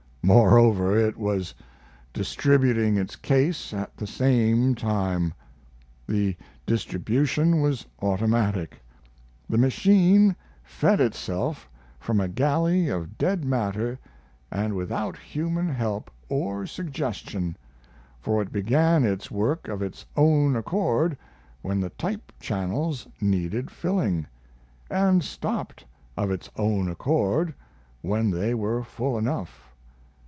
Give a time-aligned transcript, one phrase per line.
[0.23, 1.55] Moreover, it was
[2.13, 5.33] distributing its case at the same time.
[6.07, 8.83] The distribution was automatic;
[9.49, 11.67] the machine fed itself
[11.99, 13.97] from a galley of dead matter
[14.51, 17.57] and without human help or suggestion,
[18.19, 21.17] for it began its work of its own accord
[21.63, 24.27] when the type channels needed filling,
[24.87, 25.83] and stopped
[26.15, 27.55] of its own accord
[28.03, 29.67] when they were full enough.